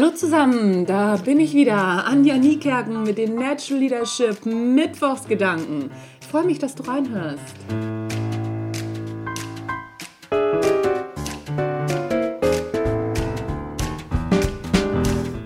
Hallo 0.00 0.10
zusammen, 0.12 0.86
da 0.86 1.16
bin 1.16 1.40
ich 1.40 1.54
wieder, 1.54 2.06
Anja 2.06 2.36
Niekerken 2.36 3.02
mit 3.02 3.18
den 3.18 3.34
Natural 3.34 3.80
Leadership 3.80 4.46
Mittwochsgedanken. 4.46 5.90
Ich 6.20 6.26
freue 6.28 6.44
mich, 6.44 6.60
dass 6.60 6.76
du 6.76 6.84
reinhörst. 6.84 7.56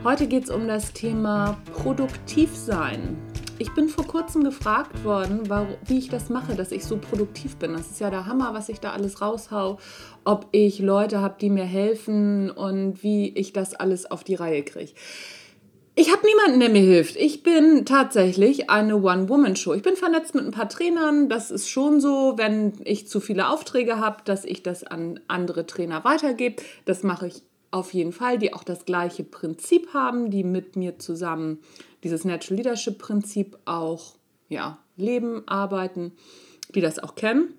Heute 0.04 0.26
geht 0.26 0.44
es 0.44 0.50
um 0.50 0.68
das 0.68 0.92
Thema 0.92 1.56
produktiv 1.72 2.54
sein. 2.54 3.16
Ich 3.62 3.74
bin 3.74 3.88
vor 3.88 4.08
kurzem 4.08 4.42
gefragt 4.42 5.04
worden, 5.04 5.48
wie 5.86 5.98
ich 5.98 6.08
das 6.08 6.30
mache, 6.30 6.56
dass 6.56 6.72
ich 6.72 6.84
so 6.84 6.96
produktiv 6.96 7.58
bin. 7.58 7.74
Das 7.74 7.92
ist 7.92 8.00
ja 8.00 8.10
der 8.10 8.26
Hammer, 8.26 8.54
was 8.54 8.68
ich 8.68 8.80
da 8.80 8.90
alles 8.90 9.22
raushau. 9.22 9.78
Ob 10.24 10.48
ich 10.50 10.80
Leute 10.80 11.20
habe, 11.20 11.36
die 11.40 11.48
mir 11.48 11.62
helfen 11.62 12.50
und 12.50 13.04
wie 13.04 13.28
ich 13.28 13.52
das 13.52 13.74
alles 13.74 14.10
auf 14.10 14.24
die 14.24 14.34
Reihe 14.34 14.64
kriege. 14.64 14.90
Ich 15.94 16.10
habe 16.10 16.26
niemanden, 16.26 16.58
der 16.58 16.70
mir 16.70 16.80
hilft. 16.80 17.14
Ich 17.14 17.44
bin 17.44 17.86
tatsächlich 17.86 18.68
eine 18.68 18.96
One-Woman-Show. 18.96 19.74
Ich 19.74 19.82
bin 19.82 19.94
vernetzt 19.94 20.34
mit 20.34 20.44
ein 20.44 20.50
paar 20.50 20.68
Trainern. 20.68 21.28
Das 21.28 21.52
ist 21.52 21.68
schon 21.68 22.00
so, 22.00 22.34
wenn 22.36 22.72
ich 22.84 23.06
zu 23.06 23.20
viele 23.20 23.48
Aufträge 23.48 24.00
habe, 24.00 24.24
dass 24.24 24.44
ich 24.44 24.64
das 24.64 24.82
an 24.82 25.20
andere 25.28 25.66
Trainer 25.66 26.02
weitergebe. 26.02 26.60
Das 26.84 27.04
mache 27.04 27.28
ich 27.28 27.44
auf 27.72 27.94
jeden 27.94 28.12
Fall, 28.12 28.38
die 28.38 28.52
auch 28.52 28.62
das 28.62 28.84
gleiche 28.84 29.24
Prinzip 29.24 29.92
haben, 29.94 30.30
die 30.30 30.44
mit 30.44 30.76
mir 30.76 30.98
zusammen 30.98 31.58
dieses 32.04 32.24
Natural 32.24 32.58
Leadership 32.58 32.98
Prinzip 32.98 33.58
auch 33.64 34.14
ja, 34.48 34.78
leben, 34.96 35.42
arbeiten, 35.48 36.12
die 36.74 36.80
das 36.80 36.98
auch 36.98 37.14
kennen. 37.14 37.54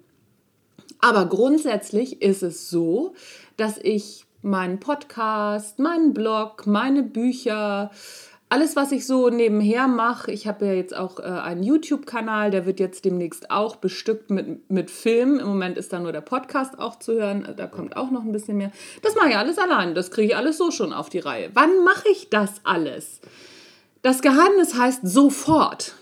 Aber 0.99 1.25
grundsätzlich 1.25 2.21
ist 2.21 2.43
es 2.43 2.69
so, 2.69 3.15
dass 3.57 3.77
ich 3.77 4.25
meinen 4.41 4.79
Podcast, 4.79 5.79
meinen 5.79 6.13
Blog, 6.13 6.67
meine 6.67 7.01
Bücher, 7.01 7.91
alles, 8.53 8.75
was 8.75 8.91
ich 8.91 9.07
so 9.07 9.29
nebenher 9.29 9.87
mache, 9.87 10.31
ich 10.31 10.45
habe 10.45 10.67
ja 10.67 10.73
jetzt 10.73 10.95
auch 10.95 11.17
äh, 11.19 11.23
einen 11.23 11.63
YouTube-Kanal, 11.63 12.51
der 12.51 12.67
wird 12.67 12.79
jetzt 12.79 13.03
demnächst 13.03 13.49
auch 13.49 13.77
bestückt 13.77 14.29
mit, 14.29 14.69
mit 14.69 14.91
Filmen. 14.91 15.39
Im 15.39 15.47
Moment 15.47 15.75
ist 15.75 15.91
da 15.91 15.99
nur 15.99 16.11
der 16.11 16.21
Podcast 16.21 16.77
auch 16.77 16.99
zu 16.99 17.13
hören, 17.13 17.51
da 17.57 17.65
kommt 17.65 17.97
auch 17.97 18.11
noch 18.11 18.21
ein 18.21 18.31
bisschen 18.31 18.57
mehr. 18.57 18.71
Das 19.01 19.15
mache 19.15 19.29
ich 19.29 19.37
alles 19.37 19.57
allein, 19.57 19.95
das 19.95 20.11
kriege 20.11 20.27
ich 20.27 20.35
alles 20.35 20.59
so 20.59 20.69
schon 20.69 20.93
auf 20.93 21.09
die 21.09 21.17
Reihe. 21.17 21.49
Wann 21.55 21.83
mache 21.83 22.07
ich 22.11 22.29
das 22.29 22.61
alles? 22.63 23.21
Das 24.03 24.21
Geheimnis 24.21 24.77
heißt 24.77 24.99
sofort. 25.01 25.95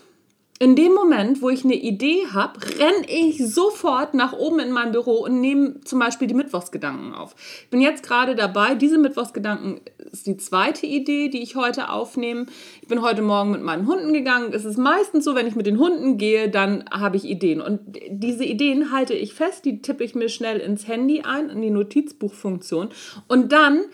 In 0.62 0.76
dem 0.76 0.92
Moment, 0.92 1.42
wo 1.42 1.48
ich 1.48 1.64
eine 1.64 1.74
Idee 1.74 2.24
habe, 2.32 2.60
renne 2.78 3.04
ich 3.08 3.44
sofort 3.52 4.14
nach 4.14 4.32
oben 4.32 4.60
in 4.60 4.70
mein 4.70 4.92
Büro 4.92 5.24
und 5.24 5.40
nehme 5.40 5.80
zum 5.80 5.98
Beispiel 5.98 6.28
die 6.28 6.34
Mittwochsgedanken 6.34 7.14
auf. 7.14 7.34
Ich 7.64 7.70
bin 7.70 7.80
jetzt 7.80 8.06
gerade 8.06 8.36
dabei, 8.36 8.76
diese 8.76 8.96
Mittwochsgedanken 8.96 9.80
ist 10.12 10.28
die 10.28 10.36
zweite 10.36 10.86
Idee, 10.86 11.30
die 11.30 11.42
ich 11.42 11.56
heute 11.56 11.88
aufnehme. 11.88 12.46
Ich 12.80 12.86
bin 12.86 13.02
heute 13.02 13.22
Morgen 13.22 13.50
mit 13.50 13.62
meinen 13.62 13.88
Hunden 13.88 14.12
gegangen. 14.12 14.52
Es 14.52 14.64
ist 14.64 14.78
meistens 14.78 15.24
so, 15.24 15.34
wenn 15.34 15.48
ich 15.48 15.56
mit 15.56 15.66
den 15.66 15.80
Hunden 15.80 16.16
gehe, 16.16 16.48
dann 16.48 16.84
habe 16.92 17.16
ich 17.16 17.24
Ideen. 17.24 17.60
Und 17.60 17.80
diese 18.08 18.44
Ideen 18.44 18.92
halte 18.92 19.14
ich 19.14 19.34
fest, 19.34 19.64
die 19.64 19.82
tippe 19.82 20.04
ich 20.04 20.14
mir 20.14 20.28
schnell 20.28 20.60
ins 20.60 20.86
Handy 20.86 21.22
ein, 21.22 21.50
in 21.50 21.60
die 21.60 21.70
Notizbuchfunktion. 21.70 22.90
Und 23.26 23.50
dann 23.50 23.86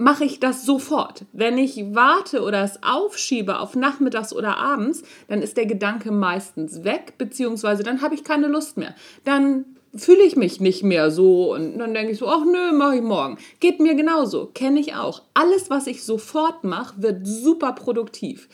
mache 0.00 0.24
ich 0.24 0.40
das 0.40 0.64
sofort. 0.64 1.26
Wenn 1.32 1.58
ich 1.58 1.94
warte 1.94 2.42
oder 2.42 2.64
es 2.64 2.82
aufschiebe 2.82 3.60
auf 3.60 3.76
nachmittags 3.76 4.32
oder 4.32 4.56
abends, 4.56 5.02
dann 5.28 5.42
ist 5.42 5.58
der 5.58 5.66
Gedanke 5.66 6.10
meistens 6.10 6.84
weg, 6.84 7.14
beziehungsweise 7.18 7.82
dann 7.82 8.00
habe 8.00 8.14
ich 8.14 8.24
keine 8.24 8.48
Lust 8.48 8.78
mehr. 8.78 8.94
Dann 9.24 9.66
fühle 9.94 10.22
ich 10.22 10.36
mich 10.36 10.58
nicht 10.58 10.82
mehr 10.82 11.10
so 11.10 11.52
und 11.52 11.78
dann 11.78 11.92
denke 11.92 12.12
ich 12.12 12.18
so, 12.18 12.28
ach 12.28 12.44
nö, 12.46 12.72
mache 12.72 12.96
ich 12.96 13.02
morgen. 13.02 13.36
Geht 13.60 13.78
mir 13.78 13.94
genauso, 13.94 14.46
kenne 14.46 14.80
ich 14.80 14.94
auch. 14.94 15.22
Alles, 15.34 15.68
was 15.68 15.86
ich 15.86 16.02
sofort 16.02 16.64
mache, 16.64 17.02
wird 17.02 17.26
super 17.26 17.72
produktiv. 17.72 18.48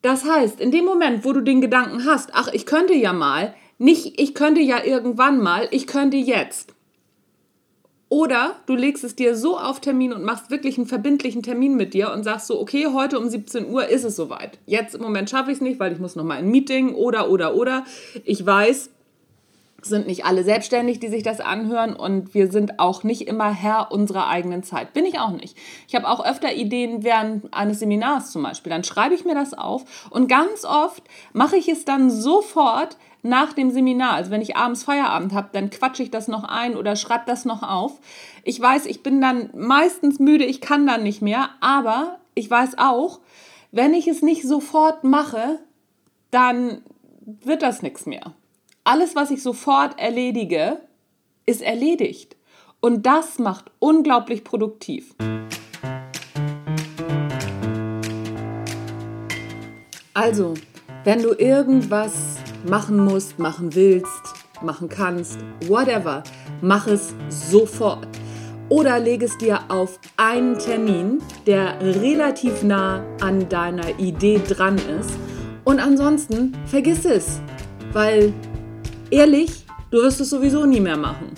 Das 0.00 0.24
heißt, 0.24 0.60
in 0.60 0.70
dem 0.70 0.86
Moment, 0.86 1.26
wo 1.26 1.34
du 1.34 1.42
den 1.42 1.60
Gedanken 1.60 2.06
hast, 2.06 2.30
ach, 2.32 2.48
ich 2.52 2.64
könnte 2.64 2.94
ja 2.94 3.12
mal, 3.12 3.54
nicht 3.76 4.18
ich 4.18 4.34
könnte 4.34 4.62
ja 4.62 4.82
irgendwann 4.82 5.42
mal, 5.42 5.68
ich 5.72 5.86
könnte 5.86 6.16
jetzt. 6.16 6.73
Oder 8.14 8.54
du 8.66 8.76
legst 8.76 9.02
es 9.02 9.16
dir 9.16 9.34
so 9.34 9.58
auf 9.58 9.80
Termin 9.80 10.12
und 10.12 10.22
machst 10.22 10.48
wirklich 10.48 10.78
einen 10.78 10.86
verbindlichen 10.86 11.42
Termin 11.42 11.74
mit 11.74 11.94
dir 11.94 12.12
und 12.12 12.22
sagst 12.22 12.46
so, 12.46 12.60
okay, 12.60 12.86
heute 12.92 13.18
um 13.18 13.28
17 13.28 13.68
Uhr 13.68 13.88
ist 13.88 14.04
es 14.04 14.14
soweit. 14.14 14.56
Jetzt 14.66 14.94
im 14.94 15.02
Moment 15.02 15.28
schaffe 15.28 15.50
ich 15.50 15.56
es 15.56 15.60
nicht, 15.60 15.80
weil 15.80 15.92
ich 15.92 15.98
muss 15.98 16.14
noch 16.14 16.22
mal 16.22 16.38
ein 16.38 16.48
Meeting 16.48 16.94
oder, 16.94 17.28
oder, 17.28 17.56
oder. 17.56 17.82
Ich 18.22 18.46
weiß, 18.46 18.90
sind 19.82 20.06
nicht 20.06 20.24
alle 20.24 20.44
selbstständig, 20.44 21.00
die 21.00 21.08
sich 21.08 21.24
das 21.24 21.40
anhören 21.40 21.96
und 21.96 22.34
wir 22.34 22.52
sind 22.52 22.78
auch 22.78 23.02
nicht 23.02 23.26
immer 23.26 23.52
Herr 23.52 23.90
unserer 23.90 24.28
eigenen 24.28 24.62
Zeit. 24.62 24.92
Bin 24.92 25.06
ich 25.06 25.18
auch 25.18 25.32
nicht. 25.32 25.58
Ich 25.88 25.96
habe 25.96 26.08
auch 26.08 26.24
öfter 26.24 26.54
Ideen 26.54 27.02
während 27.02 27.52
eines 27.52 27.80
Seminars 27.80 28.30
zum 28.30 28.44
Beispiel. 28.44 28.70
Dann 28.70 28.84
schreibe 28.84 29.16
ich 29.16 29.24
mir 29.24 29.34
das 29.34 29.54
auf 29.54 30.08
und 30.10 30.28
ganz 30.28 30.64
oft 30.64 31.02
mache 31.32 31.56
ich 31.56 31.68
es 31.68 31.84
dann 31.84 32.12
sofort 32.12 32.96
nach 33.24 33.52
dem 33.52 33.70
Seminar. 33.70 34.12
Also 34.12 34.30
wenn 34.30 34.40
ich 34.40 34.56
abends 34.56 34.84
Feierabend 34.84 35.32
habe, 35.32 35.48
dann 35.52 35.70
quatsche 35.70 36.04
ich 36.04 36.12
das 36.12 36.28
noch 36.28 36.44
ein 36.44 36.76
oder 36.76 36.94
schreibe 36.94 37.24
das 37.26 37.44
noch 37.44 37.62
auf. 37.62 37.98
Ich 38.44 38.60
weiß, 38.60 38.86
ich 38.86 39.02
bin 39.02 39.20
dann 39.20 39.50
meistens 39.54 40.20
müde, 40.20 40.44
ich 40.44 40.60
kann 40.60 40.86
dann 40.86 41.02
nicht 41.02 41.22
mehr, 41.22 41.50
aber 41.60 42.20
ich 42.34 42.48
weiß 42.48 42.78
auch, 42.78 43.18
wenn 43.72 43.94
ich 43.94 44.06
es 44.06 44.22
nicht 44.22 44.46
sofort 44.46 45.02
mache, 45.02 45.58
dann 46.30 46.82
wird 47.42 47.62
das 47.62 47.82
nichts 47.82 48.06
mehr 48.06 48.34
alles, 48.84 49.16
was 49.16 49.30
ich 49.30 49.42
sofort 49.42 49.98
erledige, 49.98 50.78
ist 51.46 51.62
erledigt. 51.62 52.36
Und 52.80 53.06
das 53.06 53.38
macht 53.38 53.70
unglaublich 53.78 54.44
produktiv. 54.44 55.14
Also, 60.12 60.54
wenn 61.02 61.22
du 61.22 61.32
irgendwas 61.32 62.36
machen 62.68 62.98
musst, 62.98 63.38
machen 63.38 63.74
willst, 63.74 64.22
machen 64.62 64.88
kannst, 64.88 65.38
whatever, 65.66 66.22
mach 66.60 66.86
es 66.86 67.14
sofort. 67.28 68.08
Oder 68.68 68.98
leg 68.98 69.22
es 69.22 69.36
dir 69.38 69.60
auf 69.68 69.98
einen 70.16 70.58
Termin, 70.58 71.18
der 71.46 71.78
relativ 71.80 72.62
nah 72.62 73.04
an 73.20 73.48
deiner 73.48 73.98
Idee 73.98 74.40
dran 74.48 74.76
ist. 74.98 75.10
Und 75.64 75.80
ansonsten 75.80 76.56
vergiss 76.66 77.04
es, 77.04 77.40
weil 77.92 78.32
Ehrlich, 79.14 79.64
du 79.90 79.98
wirst 79.98 80.20
es 80.20 80.30
sowieso 80.30 80.66
nie 80.66 80.80
mehr 80.80 80.96
machen. 80.96 81.30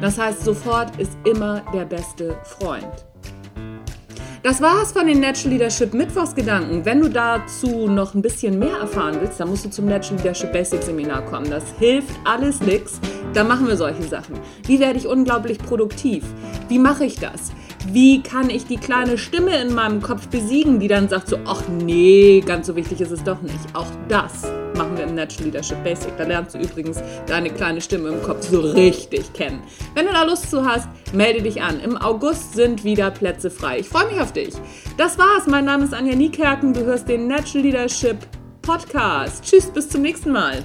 Das 0.00 0.18
heißt, 0.18 0.42
sofort 0.42 0.98
ist 0.98 1.16
immer 1.24 1.62
der 1.72 1.84
beste 1.84 2.36
Freund. 2.42 3.11
Das 4.42 4.60
war's 4.60 4.90
von 4.90 5.06
den 5.06 5.20
Natural 5.20 5.52
Leadership 5.52 5.94
Mittwochsgedanken. 5.94 6.84
Wenn 6.84 7.00
du 7.00 7.08
dazu 7.08 7.86
noch 7.86 8.14
ein 8.14 8.22
bisschen 8.22 8.58
mehr 8.58 8.76
erfahren 8.78 9.18
willst, 9.20 9.38
dann 9.38 9.48
musst 9.48 9.64
du 9.64 9.70
zum 9.70 9.86
Natural 9.86 10.16
Leadership 10.16 10.52
Basic 10.52 10.82
Seminar 10.82 11.24
kommen. 11.26 11.48
Das 11.48 11.62
hilft 11.78 12.10
alles 12.24 12.60
nix. 12.60 13.00
Da 13.34 13.44
machen 13.44 13.68
wir 13.68 13.76
solche 13.76 14.02
Sachen. 14.02 14.34
Wie 14.66 14.80
werde 14.80 14.98
ich 14.98 15.06
unglaublich 15.06 15.58
produktiv? 15.58 16.24
Wie 16.66 16.80
mache 16.80 17.04
ich 17.04 17.20
das? 17.20 17.52
Wie 17.86 18.20
kann 18.20 18.50
ich 18.50 18.66
die 18.66 18.78
kleine 18.78 19.16
Stimme 19.16 19.56
in 19.62 19.74
meinem 19.74 20.02
Kopf 20.02 20.26
besiegen, 20.26 20.80
die 20.80 20.88
dann 20.88 21.08
sagt 21.08 21.28
so, 21.28 21.38
ach 21.44 21.62
nee, 21.68 22.42
ganz 22.44 22.66
so 22.66 22.74
wichtig 22.74 23.00
ist 23.00 23.12
es 23.12 23.22
doch 23.22 23.42
nicht. 23.42 23.54
Auch 23.74 23.86
das 24.08 24.42
machen 24.82 24.96
wir 24.96 25.04
im 25.04 25.14
Natural 25.14 25.44
Leadership 25.44 25.84
Basic. 25.84 26.16
Da 26.16 26.24
lernst 26.24 26.56
du 26.56 26.58
übrigens 26.58 27.00
deine 27.26 27.50
kleine 27.50 27.80
Stimme 27.80 28.08
im 28.08 28.22
Kopf 28.22 28.48
so 28.48 28.60
richtig 28.60 29.32
kennen. 29.32 29.62
Wenn 29.94 30.06
du 30.06 30.12
da 30.12 30.24
Lust 30.24 30.50
zu 30.50 30.64
hast, 30.64 30.88
melde 31.12 31.40
dich 31.40 31.62
an. 31.62 31.78
Im 31.78 31.96
August 31.96 32.54
sind 32.54 32.82
wieder 32.82 33.12
Plätze 33.12 33.48
frei. 33.50 33.78
Ich 33.78 33.88
freue 33.88 34.06
mich 34.06 34.20
auf 34.20 34.32
dich. 34.32 34.54
Das 34.96 35.18
war's. 35.18 35.46
Mein 35.46 35.66
Name 35.66 35.84
ist 35.84 35.94
Anja 35.94 36.16
Niekerken. 36.16 36.74
Du 36.74 36.84
hörst 36.84 37.08
den 37.08 37.28
Natural 37.28 37.64
Leadership 37.64 38.16
Podcast. 38.62 39.44
Tschüss, 39.44 39.66
bis 39.66 39.88
zum 39.88 40.02
nächsten 40.02 40.32
Mal. 40.32 40.64